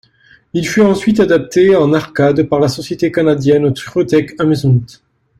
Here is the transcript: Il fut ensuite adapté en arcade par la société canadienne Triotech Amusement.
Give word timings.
Il 0.53 0.67
fut 0.67 0.81
ensuite 0.81 1.19
adapté 1.19 1.75
en 1.75 1.93
arcade 1.93 2.41
par 2.49 2.59
la 2.59 2.69
société 2.69 3.11
canadienne 3.11 3.71
Triotech 3.71 4.33
Amusement. 4.39 4.79